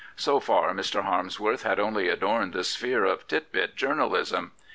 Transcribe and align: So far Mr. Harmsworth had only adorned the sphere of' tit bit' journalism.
So 0.15 0.39
far 0.39 0.73
Mr. 0.73 1.03
Harmsworth 1.03 1.61
had 1.61 1.79
only 1.79 2.09
adorned 2.09 2.53
the 2.53 2.63
sphere 2.63 3.05
of' 3.05 3.27
tit 3.27 3.51
bit' 3.51 3.75
journalism. 3.75 4.53